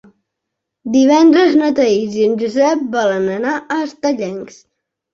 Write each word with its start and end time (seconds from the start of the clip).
Divendres 0.95 1.53
na 1.61 1.69
Thaís 1.81 2.17
i 2.23 2.27
en 2.31 2.35
Josep 2.41 2.83
volen 2.99 3.31
anar 3.39 3.57
a 3.57 3.81
Estellencs. 3.89 4.63